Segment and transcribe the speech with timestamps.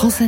[0.00, 0.22] France.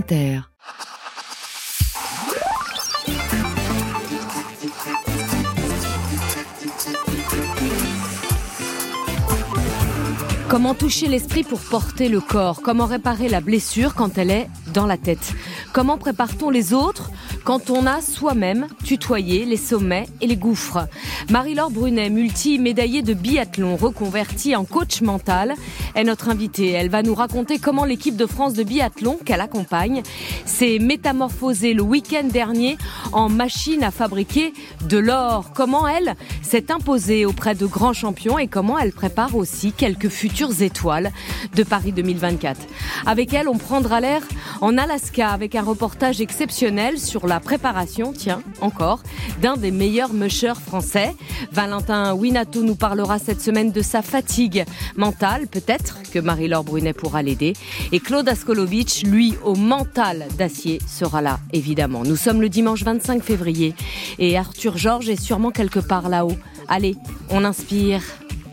[10.50, 12.60] Comment toucher l'esprit pour porter le corps?
[12.60, 15.32] Comment réparer la blessure quand elle est dans la tête?
[15.72, 17.10] Comment prépare-t-on les autres?
[17.44, 20.86] Quand on a soi-même tutoyé les sommets et les gouffres.
[21.32, 25.54] Marie-Laure Brunet, multi-médaillée de biathlon, reconvertie en coach mental,
[25.94, 26.72] est notre invitée.
[26.72, 30.02] Elle va nous raconter comment l'équipe de France de biathlon qu'elle accompagne
[30.44, 32.76] s'est métamorphosée le week-end dernier
[33.12, 34.52] en machine à fabriquer
[34.86, 35.52] de l'or.
[35.54, 40.60] Comment elle s'est imposée auprès de grands champions et comment elle prépare aussi quelques futures
[40.60, 41.12] étoiles
[41.54, 42.60] de Paris 2024.
[43.06, 44.20] Avec elle, on prendra l'air
[44.60, 49.02] en Alaska avec un reportage exceptionnel sur la préparation, tiens, encore,
[49.40, 51.14] d'un des meilleurs mushers français.
[51.50, 54.64] Valentin Winato nous parlera cette semaine de sa fatigue
[54.96, 57.54] mentale, peut-être que Marie-Laure Brunet pourra l'aider.
[57.92, 62.02] Et Claude Askolovitch, lui, au mental d'acier, sera là, évidemment.
[62.04, 63.74] Nous sommes le dimanche 25 février
[64.18, 66.36] et Arthur Georges est sûrement quelque part là-haut.
[66.68, 66.96] Allez,
[67.30, 68.02] on inspire.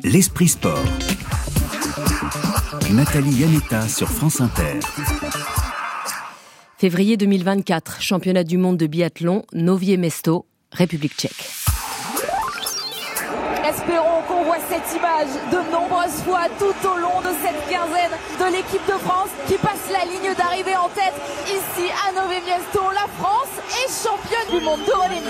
[0.04, 0.84] L'esprit sport.
[2.92, 4.80] Nathalie Yanetta sur France Inter.
[6.78, 11.59] Février 2024, championnat du monde de biathlon, Novie Mesto, République tchèque.
[13.90, 18.56] Espérons qu'on voit cette image de nombreuses fois tout au long de cette quinzaine de
[18.56, 21.16] l'équipe de France qui passe la ligne d'arrivée en tête
[21.48, 22.84] ici à Nové Mesto.
[22.94, 25.24] La France est championne du monde de volley.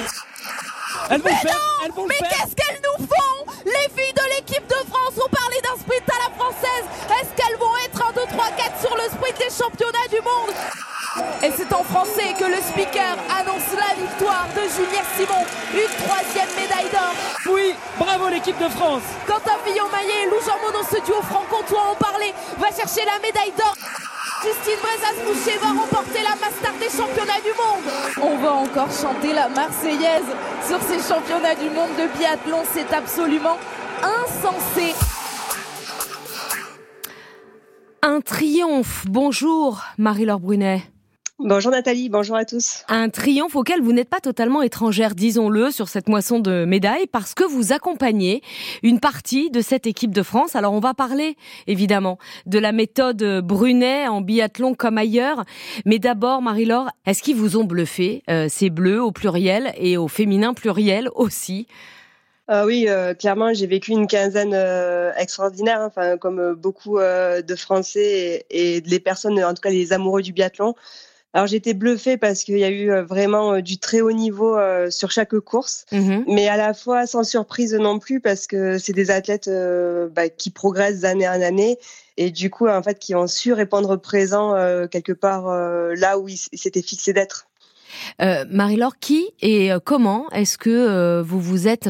[1.09, 3.51] Elles vont mais faire, non elles vont Mais qu'est-ce qu'elles nous font?
[3.63, 6.85] Les filles de l'équipe de France ont parlé d'un sprint à la française.
[7.15, 10.53] Est-ce qu'elles vont être 1, 2, 3, 4 sur le sprint des championnats du monde?
[11.43, 16.51] Et c'est en français que le speaker annonce la victoire de Juliette Simon, une troisième
[16.55, 17.13] médaille d'or.
[17.53, 19.03] Oui, bravo l'équipe de France.
[19.25, 23.53] Quentin Fillon-Maillet et Lou Jean Monod, ce duo franc-comtois ont parlé, va chercher la médaille
[23.57, 23.75] d'or.
[24.43, 27.91] Justine Brezas-Boucher va remporter la Master des championnats du monde.
[28.21, 30.29] On va encore chanter la Marseillaise
[30.65, 32.63] sur ces championnats du monde de biathlon.
[32.73, 33.57] C'est absolument
[34.01, 34.95] insensé.
[38.01, 39.03] Un triomphe.
[39.09, 40.83] Bonjour, Marie-Laure Brunet.
[41.41, 42.83] Bonjour Nathalie, bonjour à tous.
[42.89, 47.33] Un triomphe auquel vous n'êtes pas totalement étrangère, disons-le, sur cette moisson de médailles, parce
[47.33, 48.41] que vous accompagnez
[48.83, 50.57] une partie de cette équipe de France.
[50.57, 55.45] Alors on va parler, évidemment, de la méthode Brunet en biathlon comme ailleurs.
[55.85, 60.09] Mais d'abord, Marie-Laure, est-ce qu'ils vous ont bluffé, euh, ces bleus au pluriel et au
[60.09, 61.67] féminin pluriel aussi?
[62.51, 67.41] Euh, oui, euh, clairement, j'ai vécu une quinzaine euh, extraordinaire, hein, enfin comme beaucoup euh,
[67.41, 70.75] de Français et, et les personnes, en tout cas les amoureux du biathlon.
[71.33, 74.57] Alors j'étais bluffée parce qu'il y a eu euh, vraiment euh, du très haut niveau
[74.57, 76.23] euh, sur chaque course, Mhm.
[76.27, 80.29] mais à la fois sans surprise non plus parce que c'est des athlètes euh, bah,
[80.29, 81.77] qui progressent d'année en année
[82.17, 86.17] et du coup en fait qui ont su répondre présent euh, quelque part euh, là
[86.17, 87.48] où ils s'étaient fixés d'être.
[88.21, 91.89] Euh, Marie-Laure, qui et euh, comment est-ce que euh, vous vous êtes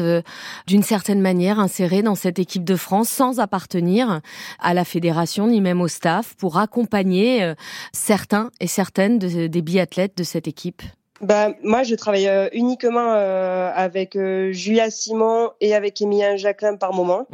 [0.66, 4.20] d'une certaine manière insérée dans cette équipe de France sans appartenir
[4.58, 7.52] à la fédération ni même au staff pour accompagner
[7.92, 10.82] certains et certaines de- des biathlètes de cette équipe?
[11.20, 16.76] Bah, moi, je travaille euh, uniquement euh, avec euh, Julia Simon et avec Emilien Jacquelin
[16.76, 17.26] par moment.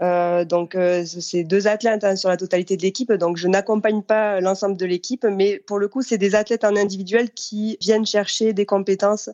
[0.00, 3.12] Euh, donc, euh, c'est deux athlètes hein, sur la totalité de l'équipe.
[3.12, 6.74] Donc, je n'accompagne pas l'ensemble de l'équipe, mais pour le coup, c'est des athlètes en
[6.74, 9.28] individuel qui viennent chercher des compétences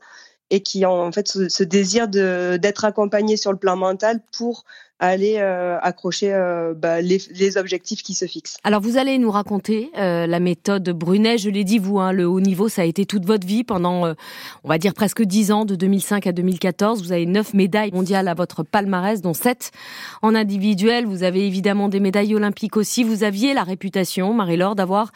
[0.51, 4.21] et qui ont en fait ce, ce désir de d'être accompagnés sur le plan mental
[4.37, 4.65] pour
[5.01, 8.59] aller euh, accrocher euh, bah, les, les objectifs qui se fixent.
[8.65, 11.39] Alors vous allez nous raconter euh, la méthode Brunet.
[11.39, 14.07] Je l'ai dit vous, hein, le haut niveau, ça a été toute votre vie pendant,
[14.07, 14.15] euh,
[14.63, 17.03] on va dire presque dix ans, de 2005 à 2014.
[17.03, 19.73] Vous avez neuf médailles mondiales à votre palmarès, dont sept
[20.21, 21.07] en individuel.
[21.07, 23.03] Vous avez évidemment des médailles olympiques aussi.
[23.03, 25.13] Vous aviez la réputation, Marie-Laure, d'avoir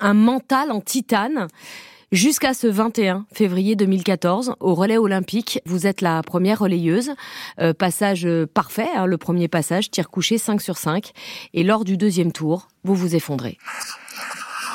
[0.00, 1.46] un mental en titane.
[2.10, 7.10] Jusqu'à ce 21 février 2014, au relais olympique, vous êtes la première relayeuse.
[7.60, 11.12] Euh, passage euh, parfait, hein, le premier passage, tir couché 5 sur 5.
[11.52, 13.58] Et lors du deuxième tour, vous vous effondrez.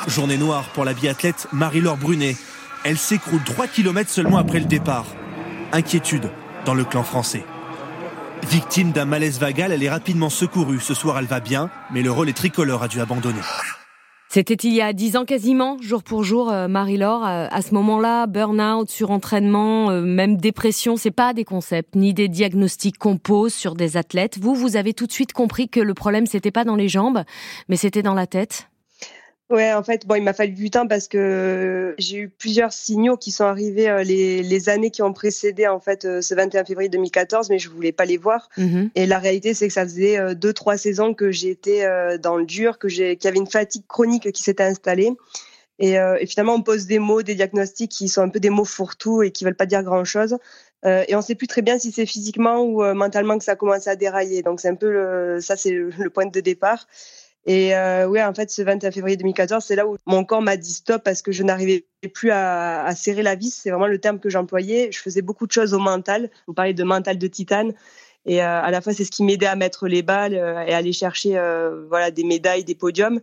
[0.08, 2.36] Journée noire pour la biathlète Marie-Laure Brunet.
[2.84, 5.08] Elle s'écroule 3 km seulement après le départ.
[5.72, 6.30] Inquiétude
[6.66, 7.46] dans le clan français.
[8.48, 10.80] Victime d'un malaise vagal, elle est rapidement secourue.
[10.80, 13.42] Ce soir, elle va bien, mais le relais tricolore a dû abandonner.
[14.34, 17.24] C'était il y a dix ans quasiment, jour pour jour, euh, Marie-Laure.
[17.24, 22.30] Euh, à ce moment-là, burn-out, surentraînement, euh, même dépression, c'est pas des concepts ni des
[22.30, 24.40] diagnostics qu'on pose sur des athlètes.
[24.40, 27.22] Vous, vous avez tout de suite compris que le problème c'était pas dans les jambes,
[27.70, 28.70] mais c'était dans la tête.
[29.54, 33.18] Ouais, en fait, bon, il m'a fallu du temps parce que j'ai eu plusieurs signaux
[33.18, 36.66] qui sont arrivés euh, les, les années qui ont précédé en fait euh, ce 21
[36.66, 38.50] février 2014, mais je voulais pas les voir.
[38.58, 38.90] Mhm.
[38.96, 42.46] Et la réalité, c'est que ça faisait euh, deux, trois saisons que j'étais dans le
[42.46, 45.12] dur, que j'ai, qu'il y avait une fatigue chronique qui s'était installée.
[45.78, 48.66] Et, et, finalement, on pose des mots, des diagnostics qui sont un peu des mots
[48.66, 50.38] fourre-tout et qui veulent pas dire grand-chose.
[50.86, 53.88] Euh, et on sait plus très bien si c'est physiquement ou mentalement que ça commence
[53.88, 54.42] à dérailler.
[54.42, 56.88] Donc c'est un peu le, ça, c'est le, point de départ.
[57.46, 60.56] Et euh, ouais, en fait, ce 21 février 2014, c'est là où mon corps m'a
[60.56, 63.54] dit stop parce que je n'arrivais plus à, à, serrer la vis.
[63.54, 64.92] C'est vraiment le terme que j'employais.
[64.92, 66.30] Je faisais beaucoup de choses au mental.
[66.48, 67.74] Vous parlez de mental de titane.
[68.26, 70.74] Et euh, à la fois, c'est ce qui m'aidait à mettre les balles euh, et
[70.74, 73.20] aller chercher euh, voilà des médailles, des podiums.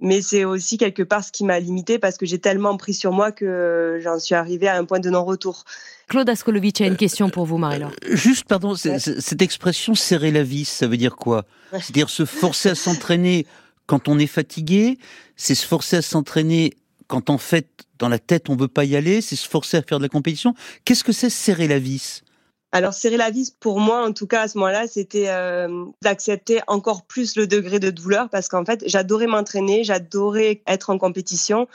[0.00, 3.12] Mais c'est aussi quelque part ce qui m'a limité parce que j'ai tellement pris sur
[3.12, 5.64] moi que j'en suis arrivée à un point de non-retour.
[6.08, 7.92] Claude Askolovitch a une question pour vous, Marie-Laure.
[8.08, 11.44] Juste, pardon, cette expression serrer la vis, ça veut dire quoi?
[11.72, 13.46] C'est-à-dire se forcer à s'entraîner
[13.86, 14.98] quand on est fatigué,
[15.36, 16.72] c'est se forcer à s'entraîner
[17.06, 17.66] quand en fait,
[17.98, 20.08] dans la tête, on veut pas y aller, c'est se forcer à faire de la
[20.08, 20.54] compétition.
[20.84, 22.22] Qu'est-ce que c'est serrer la vis?
[22.72, 26.60] Alors serrer la vis pour moi en tout cas à ce moment-là c'était euh, d'accepter
[26.66, 31.66] encore plus le degré de douleur parce qu'en fait j'adorais m'entraîner, j'adorais être en compétition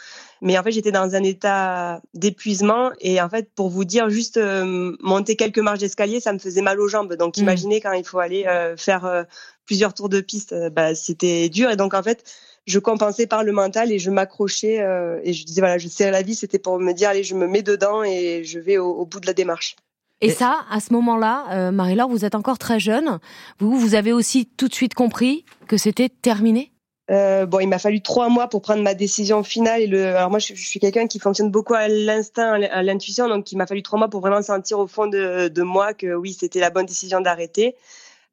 [0.42, 4.38] mais en fait j'étais dans un état d'épuisement et en fait pour vous dire juste
[4.38, 7.42] euh, monter quelques marches d'escalier ça me faisait mal aux jambes donc mmh.
[7.42, 9.26] imaginez quand il faut aller euh, faire
[9.66, 12.24] plusieurs tours de piste bah, c'était dur et donc en fait
[12.68, 14.82] je compensais par le mental et je m'accrochais
[15.24, 17.48] et je disais voilà je serrais la vis c'était pour me dire allez je me
[17.48, 19.76] mets dedans et je vais au bout de la démarche.
[20.22, 23.20] Et, ça, à ce moment-là, euh, Marie-Laure, vous êtes encore très jeune.
[23.60, 26.72] Vous, vous avez aussi tout de suite compris que c'était terminé?
[27.12, 29.82] Euh, bon, il m'a fallu trois mois pour prendre ma décision finale.
[29.82, 33.52] Et le, alors moi, je, suis quelqu'un qui fonctionne beaucoup à l'instinct, à l'intuition, donc
[33.52, 36.34] il m'a fallu trois mois pour vraiment sentir au fond de, de moi que oui,
[36.34, 37.76] c'était la bonne décision d'arrêter.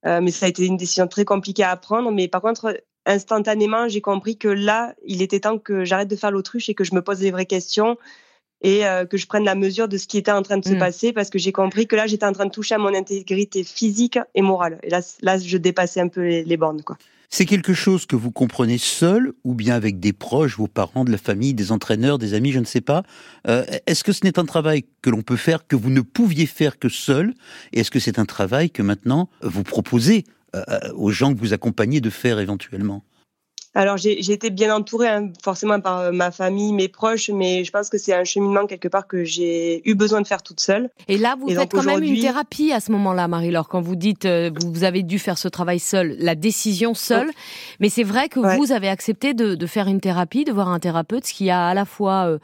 [0.07, 2.11] Euh, mais ça a été une décision très compliquée à prendre.
[2.11, 6.31] Mais par contre, instantanément, j'ai compris que là, il était temps que j'arrête de faire
[6.31, 7.97] l'autruche et que je me pose les vraies questions
[8.63, 10.73] et euh, que je prenne la mesure de ce qui était en train de se
[10.73, 10.79] mm.
[10.79, 13.65] passer parce que j'ai compris que là j'étais en train de toucher à mon intégrité
[13.65, 16.97] physique et morale et là là je dépassais un peu les, bornes quoi.
[17.29, 21.11] C'est quelque chose que vous comprenez seul ou bien avec des proches, vos parents, de
[21.11, 23.05] la famille, des entraîneurs, des amis, je ne sais pas.
[23.49, 26.45] Euh, est-ce que ce n'est un travail que l'on peut faire, que vous ne pouviez
[26.45, 27.33] faire que seul?
[27.73, 30.25] Et est-ce que c'est un travail que maintenant vous proposez
[30.55, 30.63] euh,
[30.95, 33.03] aux gens que vous accompagnez de faire éventuellement?
[33.75, 37.71] Alors j'ai été bien entourée hein, forcément par euh, ma famille, mes proches, mais je
[37.71, 40.91] pense que c'est un cheminement quelque part que j'ai eu besoin de faire toute seule.
[41.09, 44.27] Et là, vous faites quand même une thérapie à ce moment-là, Marie-Laure, quand vous dites
[44.27, 47.31] euh, vous avez dû faire ce travail seul, la décision seule.
[47.81, 50.79] Mais c'est vrai que vous avez accepté de, de, faire une thérapie, de voir un
[50.79, 52.39] thérapeute, ce qui a à la fois euh,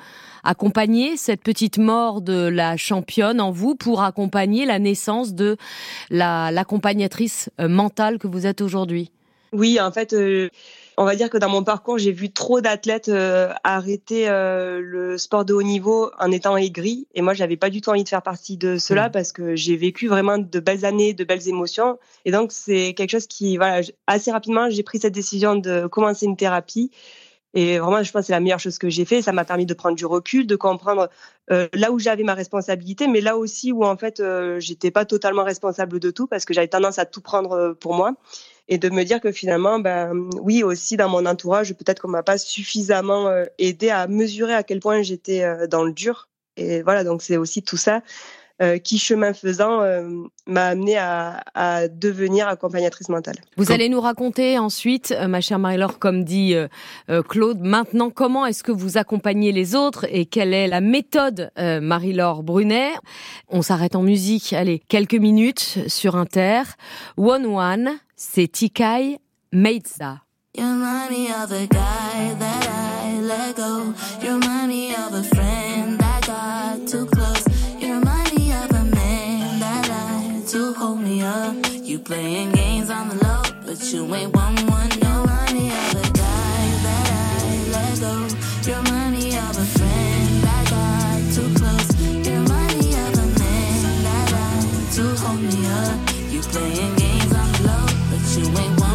[0.44, 5.58] accompagné cette petite mort de la championne en vous pour accompagner la naissance de
[6.10, 9.10] l'accompagnatrice mentale que vous êtes aujourd'hui.
[9.52, 10.14] Oui, en fait
[10.98, 15.16] on va dire que dans mon parcours, j'ai vu trop d'athlètes euh, arrêter euh, le
[15.16, 17.06] sport de haut niveau en étant aigris.
[17.14, 19.12] Et moi, j'avais pas du tout envie de faire partie de cela mmh.
[19.12, 22.00] parce que j'ai vécu vraiment de belles années, de belles émotions.
[22.24, 26.26] Et donc, c'est quelque chose qui, voilà, assez rapidement, j'ai pris cette décision de commencer
[26.26, 26.90] une thérapie.
[27.54, 29.22] Et vraiment, je pense que c'est la meilleure chose que j'ai fait.
[29.22, 31.08] Ça m'a permis de prendre du recul, de comprendre
[31.50, 34.22] euh, là où j'avais ma responsabilité, mais là aussi où en fait,
[34.58, 38.14] j'étais pas totalement responsable de tout parce que j'avais tendance à tout prendre pour moi
[38.68, 42.22] et de me dire que finalement, ben oui, aussi dans mon entourage, peut-être qu'on m'a
[42.22, 46.28] pas suffisamment euh, aidé à mesurer à quel point j'étais euh, dans le dur.
[46.56, 48.02] Et voilà, donc c'est aussi tout ça
[48.60, 49.82] euh, qui, chemin faisant,
[50.46, 53.36] m'a amené à, à, devenir accompagnatrice mentale.
[53.56, 56.54] Vous allez nous raconter ensuite, ma chère Marie-Laure, comme dit
[57.28, 62.42] Claude, maintenant comment est-ce que vous accompagnez les autres et quelle est la méthode Marie-Laure
[62.42, 62.92] Brunet.
[63.48, 66.62] On s'arrête en musique, allez, quelques minutes sur Inter.
[67.16, 69.18] One One, c'est Tikai
[69.52, 70.22] Meitza.
[70.54, 73.94] You remind me of a guy that I let go.
[74.20, 75.47] You remind me of a friend
[82.08, 84.88] playing games on the low, but you ain't one one.
[84.88, 88.14] Remind me of a guy that I let go.
[88.64, 91.88] You remind me of a friend that got too close.
[92.24, 95.96] You remind me of a man that lied to hold me up.
[96.32, 98.87] You playing games on the low, but you ain't one,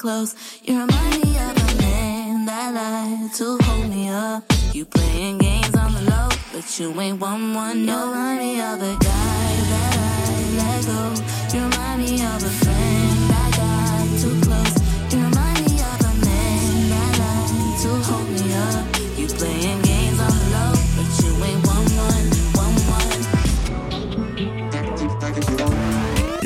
[0.00, 0.34] close.
[0.64, 4.42] You remind me of a man that lied to hold me up.
[4.72, 7.80] You playing games on the low, but you ain't one one.
[7.86, 11.02] You remind me of a guy that I let go.
[11.52, 14.76] You remind me of a friend that got too close.
[15.12, 18.84] You remind me of a man that lied to hold me up.
[19.18, 21.80] You playing games on the low, but you ain't one.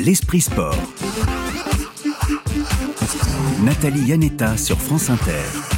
[0.05, 0.94] L'Esprit Sport.
[3.65, 5.74] Nathalie Yanetta sur France Inter.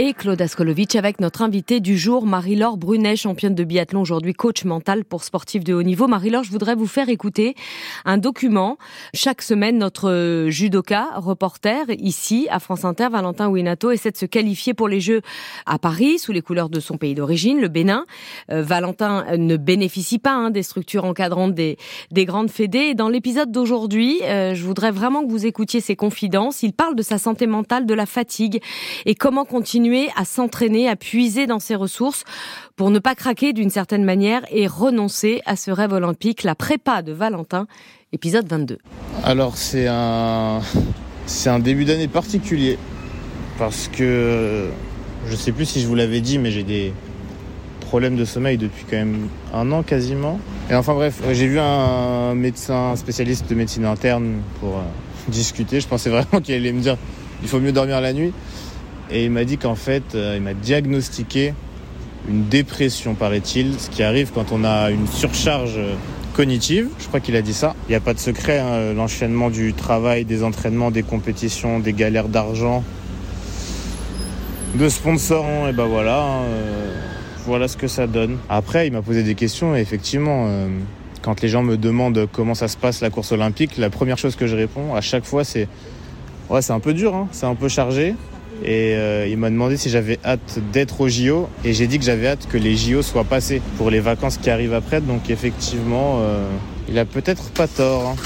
[0.00, 4.64] Et Claude Askolovitch avec notre invité du jour, Marie-Laure Brunet, championne de biathlon, aujourd'hui coach
[4.64, 6.06] mental pour sportifs de haut niveau.
[6.06, 7.56] Marie-Laure, je voudrais vous faire écouter
[8.04, 8.78] un document.
[9.12, 14.72] Chaque semaine, notre judoka, reporter, ici, à France Inter, Valentin Winato, essaie de se qualifier
[14.72, 15.20] pour les Jeux
[15.66, 18.06] à Paris, sous les couleurs de son pays d'origine, le Bénin.
[18.52, 21.76] Euh, Valentin ne bénéficie pas hein, des structures encadrantes des,
[22.12, 22.90] des grandes fédés.
[22.90, 26.62] Et dans l'épisode d'aujourd'hui, euh, je voudrais vraiment que vous écoutiez ses confidences.
[26.62, 28.62] Il parle de sa santé mentale, de la fatigue
[29.04, 32.24] et comment continuer à s'entraîner, à puiser dans ses ressources
[32.76, 37.02] pour ne pas craquer d'une certaine manière et renoncer à ce rêve olympique, la prépa
[37.02, 37.66] de Valentin,
[38.12, 38.78] épisode 22.
[39.24, 40.60] Alors c'est un
[41.26, 42.78] c'est un début d'année particulier
[43.58, 44.68] parce que
[45.26, 46.92] je sais plus si je vous l'avais dit mais j'ai des
[47.80, 50.38] problèmes de sommeil depuis quand même un an quasiment.
[50.70, 54.82] Et enfin bref, j'ai vu un médecin spécialiste de médecine interne pour euh,
[55.28, 55.80] discuter.
[55.80, 56.98] Je pensais vraiment qu'il allait me dire
[57.42, 58.32] il faut mieux dormir la nuit.
[59.10, 61.54] Et il m'a dit qu'en fait, euh, il m'a diagnostiqué
[62.28, 65.78] une dépression, paraît-il, ce qui arrive quand on a une surcharge
[66.34, 66.88] cognitive.
[66.98, 67.74] Je crois qu'il a dit ça.
[67.88, 71.92] Il n'y a pas de secret, hein, l'enchaînement du travail, des entraînements, des compétitions, des
[71.92, 72.84] galères d'argent,
[74.74, 76.94] de sponsors, et ben voilà, hein, euh,
[77.46, 78.36] voilà ce que ça donne.
[78.48, 80.68] Après, il m'a posé des questions et effectivement, euh,
[81.22, 84.36] quand les gens me demandent comment ça se passe la course olympique, la première chose
[84.36, 85.66] que je réponds à chaque fois, c'est
[86.50, 88.14] ouais, c'est un peu dur, hein, c'est un peu chargé.
[88.64, 91.48] Et euh, il m'a demandé si j'avais hâte d'être au JO.
[91.64, 94.50] Et j'ai dit que j'avais hâte que les JO soient passés pour les vacances qui
[94.50, 95.00] arrivent après.
[95.00, 96.44] Donc effectivement, euh,
[96.88, 98.08] il a peut-être pas tort.
[98.08, 98.16] hein.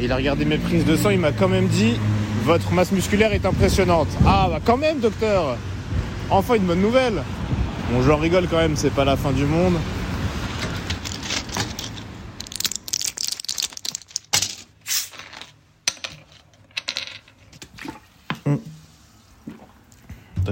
[0.00, 1.92] Il a regardé mes prises de sang, il m'a quand même dit
[2.44, 4.08] Votre masse musculaire est impressionnante.
[4.24, 5.56] Ah bah quand même docteur
[6.30, 7.22] Enfin une bonne nouvelle
[7.92, 9.74] Bon j'en rigole quand même, c'est pas la fin du monde.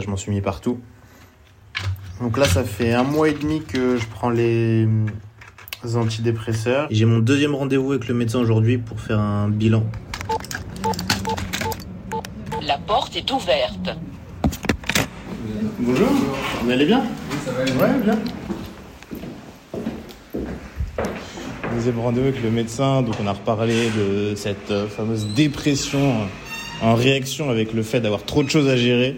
[0.01, 0.79] Je m'en suis mis partout.
[2.21, 6.89] Donc là, ça fait un mois et demi que je prends les euh, antidépresseurs.
[6.91, 9.85] J'ai mon deuxième rendez-vous avec le médecin aujourd'hui pour faire un bilan.
[12.67, 13.91] La porte est ouverte.
[15.79, 16.09] Bonjour,
[16.63, 17.05] vous allez bien?
[17.81, 18.19] Ouais, bien.
[21.75, 26.27] Deuxième rendez-vous avec le médecin, donc on a reparlé de cette euh, fameuse dépression
[26.83, 29.17] en réaction avec le fait d'avoir trop de choses à gérer.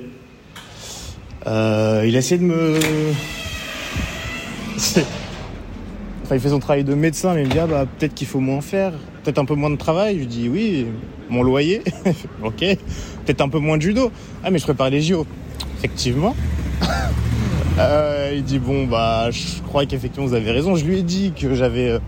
[1.50, 2.78] Euh, il a essayé de me.
[6.22, 8.28] Enfin, il fait son travail de médecin, mais il me dit ah, bah, peut-être qu'il
[8.28, 8.92] faut moins faire,
[9.24, 10.14] peut-être un peu moins de travail.
[10.14, 10.86] Je lui dis oui,
[11.28, 11.82] mon loyer,
[12.44, 14.12] ok, peut-être un peu moins de judo.
[14.44, 15.26] Ah, mais je prépare les JO.
[15.78, 16.36] Effectivement.
[17.78, 20.74] Euh, il dit bon bah je crois qu'effectivement vous avez raison.
[20.76, 21.98] Je lui ai dit que j'avais euh,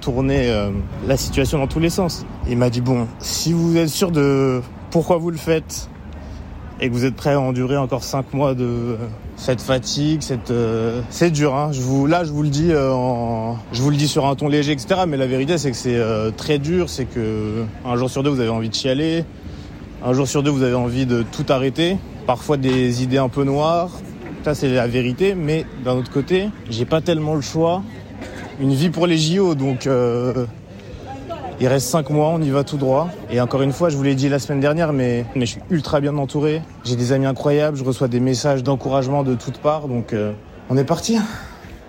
[0.00, 0.70] tourné euh,
[1.06, 2.24] la situation dans tous les sens.
[2.48, 5.90] Il m'a dit bon si vous êtes sûr de pourquoi vous le faites
[6.82, 8.96] et que vous êtes prêt à endurer encore 5 mois de euh,
[9.36, 11.54] cette fatigue, cette euh, c'est dur.
[11.54, 11.70] Hein.
[11.72, 14.48] Je vous là je vous le dis euh, je vous le dis sur un ton
[14.48, 15.02] léger etc.
[15.06, 16.90] Mais la vérité c'est que c'est euh, très dur.
[16.90, 19.24] C'est que un jour sur deux vous avez envie de chialer,
[20.04, 21.98] un jour sur deux vous avez envie de tout arrêter.
[22.26, 23.90] Parfois des idées un peu noires.
[24.42, 25.36] Ça c'est la vérité.
[25.36, 27.84] Mais d'un autre côté j'ai pas tellement le choix.
[28.60, 29.88] Une vie pour les JO donc.
[31.60, 33.08] Il reste 5 mois, on y va tout droit.
[33.30, 35.60] Et encore une fois, je vous l'ai dit la semaine dernière, mais, mais je suis
[35.70, 36.62] ultra bien entouré.
[36.84, 40.32] J'ai des amis incroyables, je reçois des messages d'encouragement de toutes parts, donc euh,
[40.70, 41.18] on est parti.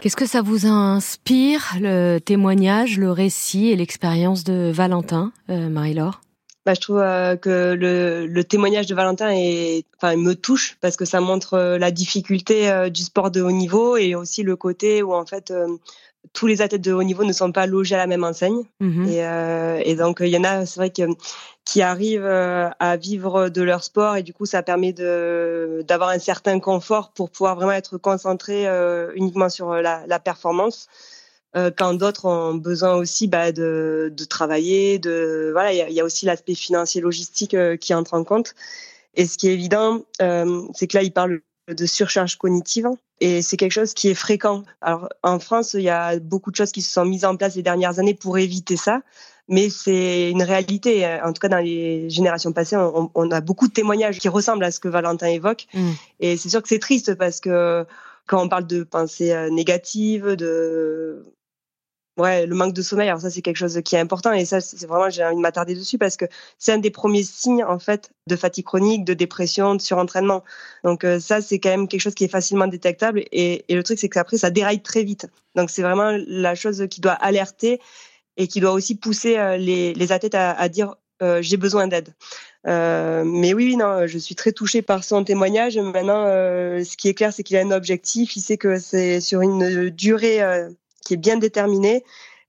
[0.01, 6.19] Qu'est-ce que ça vous inspire, le témoignage, le récit et l'expérience de Valentin, euh, Marie-Laure?
[6.65, 10.77] Bah, je trouve euh, que le, le témoignage de Valentin est, enfin, il me touche
[10.79, 14.43] parce que ça montre euh, la difficulté euh, du sport de haut niveau et aussi
[14.43, 15.67] le côté où en fait, euh,
[16.31, 18.63] tous les athlètes de haut niveau ne sont pas logés à la même enseigne.
[18.79, 19.09] Mhm.
[19.09, 21.03] Et, euh, et donc, il y en a, c'est vrai que
[21.65, 26.09] qui arrivent euh, à vivre de leur sport et du coup, ça permet de d'avoir
[26.09, 30.87] un certain confort pour pouvoir vraiment être concentré euh, uniquement sur la, la performance.
[31.55, 35.99] Euh, quand d'autres ont besoin aussi bah, de, de travailler, de voilà, il y y
[35.99, 38.55] a aussi l'aspect financier, logistique euh, qui entre en compte.
[39.15, 42.89] Et ce qui est évident, euh, c'est que là, il parle de surcharge cognitive
[43.23, 44.63] et c'est quelque chose qui est fréquent.
[44.81, 47.55] Alors en France, il y a beaucoup de choses qui se sont mises en place
[47.55, 49.01] les dernières années pour éviter ça,
[49.47, 51.07] mais c'est une réalité.
[51.23, 54.65] En tout cas, dans les générations passées, on, on a beaucoup de témoignages qui ressemblent
[54.65, 55.91] à ce que Valentin évoque, Mm.
[56.19, 57.85] et c'est sûr que c'est triste parce que
[58.27, 61.25] quand on parle de pensées euh, négatives, de
[62.17, 64.61] Ouais, le manque de sommeil, alors ça c'est quelque chose qui est important et ça
[64.61, 66.25] c'est vraiment j'ai envie de m'attarder dessus parce que
[66.59, 70.43] c'est un des premiers signes en fait de fatigue chronique, de dépression, de surentraînement.
[70.83, 73.81] Donc euh, ça c'est quand même quelque chose qui est facilement détectable et, et le
[73.81, 75.25] truc c'est que après ça déraille très vite.
[75.55, 77.79] Donc c'est vraiment la chose qui doit alerter
[78.37, 82.13] et qui doit aussi pousser euh, les, les athlètes à, dire euh, j'ai besoin d'aide.
[82.67, 85.77] Euh, mais oui, non, je suis très touchée par son témoignage.
[85.77, 88.35] Maintenant, ce qui est clair, c'est qu'il a un objectif.
[88.35, 90.41] Il sait que c'est sur une durée
[91.03, 92.03] qui est bien déterminée.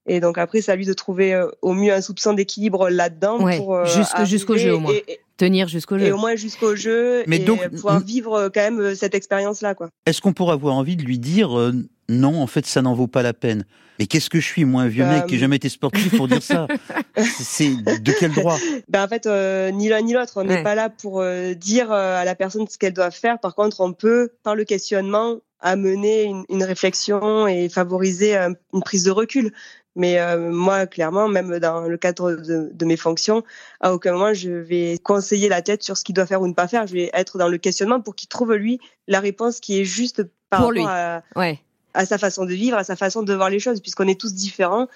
[0.07, 3.41] Et donc après, c'est à lui de trouver euh, au mieux un soupçon d'équilibre là-dedans
[3.41, 3.85] Ouais, pour euh,
[4.25, 4.91] jusqu'au jeu, au moins.
[4.93, 6.13] et- et- Tenir jusqu'au Et, jeu.
[6.13, 9.89] au moins jusqu'au jeu Mais et donc, pouvoir vivre euh, quand même cette expérience-là, quoi.
[10.05, 11.73] Est-ce qu'on pourrait avoir envie de lui dire euh,
[12.09, 13.65] non, en fait, ça n'en vaut pas la peine
[13.99, 16.15] Mais qu'est-ce que je suis, moi, un vieux Euh, mec qui n'a jamais été sportif
[16.15, 16.67] pour dire ça
[17.17, 18.57] C'est de quel droit
[18.89, 20.63] Ben en fait, euh, ni l'un ni l'autre, on n'est Ouais.
[20.63, 23.39] pas là pour euh, dire euh, à la personne ce qu'elle doit faire.
[23.39, 28.81] Par contre, on peut, par le questionnement, amener une, une réflexion et favoriser euh, une
[28.83, 29.51] prise de recul.
[29.97, 33.43] Mais euh, moi, clairement, même dans le cadre de, de mes fonctions,
[33.79, 36.53] à aucun moment je vais conseiller la tête sur ce qu'il doit faire ou ne
[36.53, 36.85] pas faire.
[36.85, 40.23] Je vais être dans le questionnement pour qu'il trouve lui la réponse qui est juste
[40.49, 40.83] par Pour rapport lui.
[40.85, 41.59] à, Ouais.
[41.95, 44.33] À sa façon de vivre, à sa façon de voir les choses, puisqu'on est tous
[44.33, 44.87] différents.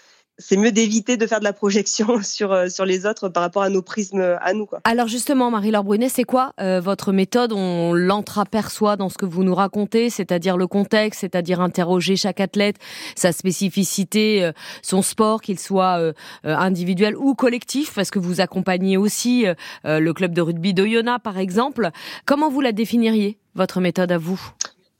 [0.41, 3.62] C'est mieux d'éviter de faire de la projection sur euh, sur les autres par rapport
[3.62, 4.79] à nos prismes à nous, quoi.
[4.86, 7.51] Alors justement, Marie-Laure Brunet, c'est quoi euh, votre méthode?
[7.51, 12.78] On l'entreaperçoit dans ce que vous nous racontez, c'est-à-dire le contexte, c'est-à-dire interroger chaque athlète,
[13.17, 16.13] sa spécificité, euh, son sport, qu'il soit euh,
[16.45, 20.74] euh, individuel ou collectif, parce que vous accompagnez aussi euh, euh, le club de rugby
[20.74, 21.89] d'Oyonnax, par exemple.
[22.26, 24.39] Comment vous la définiriez, votre méthode à vous?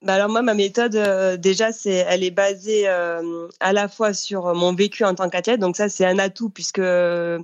[0.02, 4.14] Bah alors moi, ma méthode, euh, déjà, c'est, elle est basée euh, à la fois
[4.14, 7.40] sur mon vécu en tant qu'athlète, donc ça, c'est un atout puisque euh,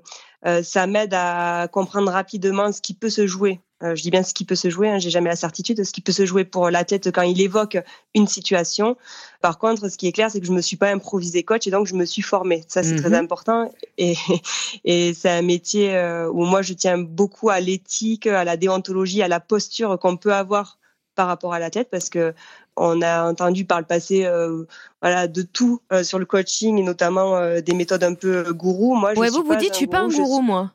[0.64, 3.60] ça m'aide à comprendre rapidement ce qui peut se jouer.
[3.84, 5.92] Euh, je dis bien ce qui peut se jouer, hein, j'ai jamais la certitude, ce
[5.92, 7.78] qui peut se jouer pour l'athlète quand il évoque
[8.14, 8.96] une situation.
[9.42, 11.72] Par contre, ce qui est clair, c'est que je me suis pas improvisé coach et
[11.72, 12.64] donc je me suis formée.
[12.70, 13.02] Ça, c'est Mhm.
[13.02, 14.14] très important et,
[14.86, 19.22] et c'est un métier euh, où moi, je tiens beaucoup à l'éthique, à la déontologie,
[19.22, 20.78] à la posture qu'on peut avoir
[21.16, 22.34] par rapport à la tête parce que
[22.78, 24.66] on a entendu par le passé euh,
[25.02, 28.96] voilà de tout euh, sur le coaching et notamment euh, des méthodes un peu gourou
[28.96, 30.72] moi je Ouais, suis vous vous dites, je suis pas un gourou, moi.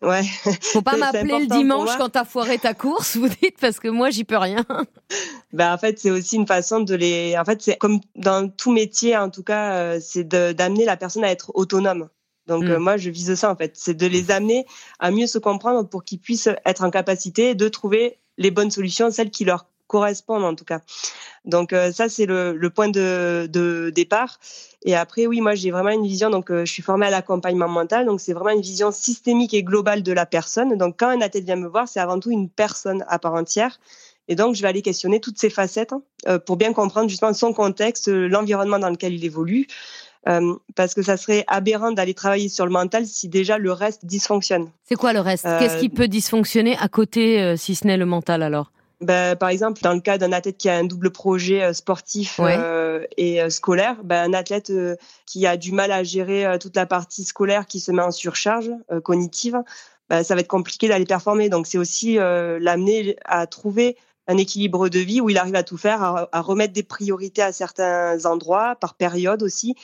[0.00, 0.22] suis- ouais
[0.72, 1.96] Faut pas m'appeler le dimanche moi.
[1.96, 4.64] quand t'as foiré ta course, vous dites, parce que moi, j'y peux rien.
[5.52, 8.72] ben en fait c'est aussi une façon de les en fait c'est comme dans tout
[8.72, 12.08] métier en tout cas c'est d'amener la personne à être autonome
[12.46, 12.70] donc Mm.
[12.70, 14.66] euh, moi je vise ça en fait c'est de les amener
[14.98, 19.10] à mieux se comprendre pour qu'ils puissent être en capacité de trouver les bonnes solutions
[19.10, 20.80] celles qui leur correspondent en tout cas.
[21.44, 24.38] Donc euh, ça c'est le, le point de, de départ.
[24.84, 26.30] Et après oui moi j'ai vraiment une vision.
[26.30, 28.06] Donc euh, je suis formée à l'accompagnement mental.
[28.06, 30.76] Donc c'est vraiment une vision systémique et globale de la personne.
[30.76, 33.78] Donc quand un athlète vient me voir c'est avant tout une personne à part entière.
[34.28, 37.32] Et donc, je vais aller questionner toutes ces facettes hein, euh, pour bien comprendre justement
[37.32, 39.68] son contexte, l'environnement dans lequel il évolue,
[40.26, 44.04] euh, parce que ça serait aberrant d'aller travailler sur le mental si déjà le reste
[44.04, 44.68] dysfonctionne.
[44.82, 45.44] C'est quoi le reste?
[45.60, 48.72] Qu'est-ce qui peut dysfonctionner à côté, si ce n'est le mental, alors?
[49.02, 52.38] Ben, par exemple, dans le cas d'un athlète qui a un double projet euh, sportif
[52.38, 52.56] Ouais.
[52.58, 56.56] euh, et euh, scolaire, ben, un athlète euh, qui a du mal à gérer euh,
[56.56, 59.58] toute la partie scolaire, qui se met en surcharge euh, cognitive,
[60.08, 61.50] ben, ça va être compliqué d'aller performer.
[61.50, 65.62] Donc, c'est aussi euh, l'amener à trouver un équilibre de vie où il arrive à
[65.62, 69.74] tout faire, à, à remettre des priorités à certains endroits, par période aussi.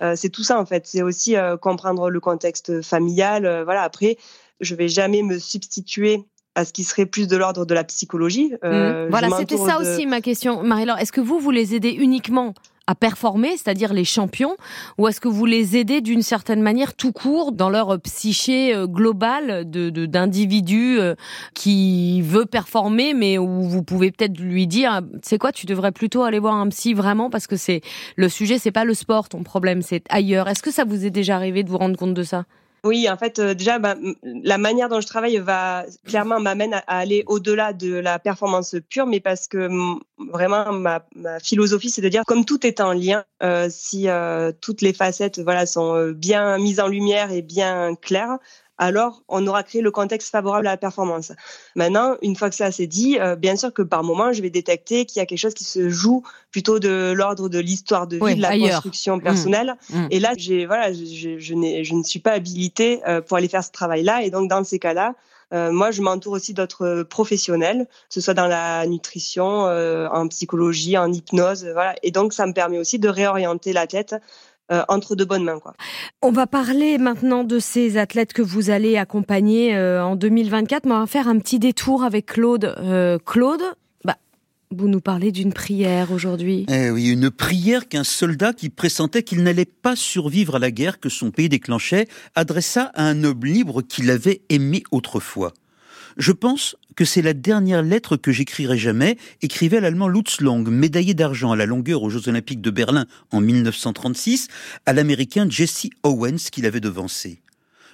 [0.00, 0.86] Euh, c'est tout ça en fait.
[0.86, 3.62] C'est aussi euh, comprendre le contexte familial.
[3.64, 3.82] voilà.
[3.82, 4.16] Après,
[4.60, 6.24] je vais jamais me substituer
[6.54, 8.52] à ce qui serait plus de l'ordre de la psychologie.
[8.64, 9.10] Euh, Mhm.
[9.10, 10.62] Voilà, c'était ça de- aussi ma question.
[10.62, 12.52] Marie-Laure, est-ce que vous, vous les aidez uniquement
[12.88, 14.56] à performer, c'est-à-dire les champions,
[14.98, 18.86] ou est-ce que vous les aidez d'une certaine manière tout court dans leur psyché euh,
[18.88, 21.14] globale de de- d'individu euh,
[21.54, 26.24] qui veut performer, mais où vous pouvez peut-être lui dire, c'est quoi, tu devrais plutôt
[26.24, 27.82] aller voir un psy vraiment parce que c'est
[28.16, 30.48] le sujet, c'est pas le sport ton problème, c'est ailleurs.
[30.48, 32.44] Est-ce que ça vous est déjà arrivé de vous rendre compte de ça?
[32.84, 36.82] Oui, en fait, euh, déjà, bah, la manière dont je travaille va clairement m'amène à,
[36.86, 39.68] aller au-delà de la performance pure, mais parce que
[40.32, 44.50] vraiment ma, ma philosophie, c'est de dire comme tout est en lien, euh, si euh,
[44.60, 48.38] toutes les facettes, voilà, sont euh, bien mises en lumière et bien claires.
[48.78, 51.32] Alors, on aura créé le contexte favorable à la performance.
[51.76, 54.50] Maintenant, une fois que ça c'est dit, euh, bien sûr que par moment, je vais
[54.50, 58.16] détecter qu'il y a quelque chose qui se joue plutôt de l'ordre de l'histoire de
[58.16, 58.82] vie, de la ailleurs.
[58.82, 59.22] construction Mm.
[59.22, 59.76] personnelle.
[59.90, 60.06] Mm.
[60.10, 63.70] Et là, j'ai voilà, je, je, ne suis pas habilitée euh, pour aller faire ce
[63.70, 64.22] travail-là.
[64.22, 65.14] Et donc, dans ces cas-là,
[65.52, 70.26] euh, moi, je m'entoure aussi d'autres professionnels, que ce soit dans la nutrition, euh, en
[70.28, 71.94] psychologie, en hypnose, voilà.
[72.02, 74.16] Et donc, ça me permet aussi de réorienter l'athlète
[74.72, 75.74] euh, entre de bonnes mains, quoi.
[76.22, 80.92] On va parler maintenant de ces athlètes que vous allez accompagner euh, en 2024, mais
[80.92, 82.74] on va faire un petit détour avec Claude.
[82.78, 83.62] Euh, Claude,
[84.04, 84.16] bah,
[84.70, 86.64] vous nous parlez d'une prière aujourd'hui.
[86.70, 91.00] Eh oui, une prière qu'un soldat qui pressentait qu'il n'allait pas survivre à la guerre
[91.00, 95.52] que son pays déclenchait adressa à un homme libre qu'il avait aimé autrefois.
[96.16, 101.14] Je pense que c'est la dernière lettre que j'écrirai jamais, écrivait l'allemand Lutz Long, médaillé
[101.14, 104.48] d'argent à la longueur aux Jeux Olympiques de Berlin en 1936,
[104.86, 107.40] à l'américain Jesse Owens qui l'avait devancé.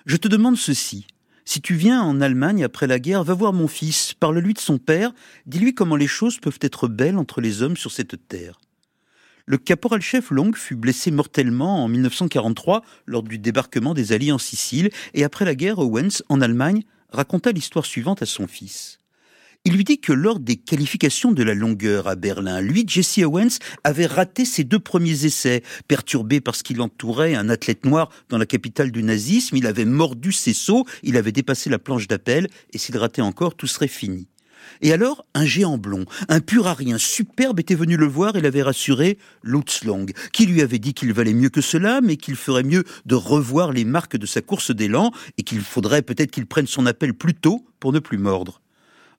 [0.07, 1.07] Je te demande ceci.
[1.45, 4.79] Si tu viens en Allemagne après la guerre, va voir mon fils, parle-lui de son
[4.79, 5.13] père,
[5.47, 8.61] dis-lui comment les choses peuvent être belles entre les hommes sur cette terre.
[9.47, 14.91] Le caporal-chef Long fut blessé mortellement en 1943 lors du débarquement des Alliés en Sicile
[15.15, 18.99] et après la guerre, Owens, en Allemagne, raconta l'histoire suivante à son fils.
[19.65, 23.59] Il lui dit que lors des qualifications de la longueur à Berlin, lui, Jesse Owens,
[23.85, 25.63] avait raté ses deux premiers essais.
[25.89, 30.33] Perturbé parce qu'il entourait un athlète noir dans la capitale du nazisme, il avait mordu
[30.33, 34.29] ses sauts, il avait dépassé la planche d'appel, et s'il ratait encore, tout serait fini.
[34.83, 38.63] Et alors, un géant blond, un pur arien superbe était venu le voir et l'avait
[38.63, 42.63] rassuré, Lutz Long, qui lui avait dit qu'il valait mieux que cela, mais qu'il ferait
[42.63, 46.67] mieux de revoir les marques de sa course d'élan et qu'il faudrait peut-être qu'il prenne
[46.67, 48.61] son appel plus tôt pour ne plus mordre.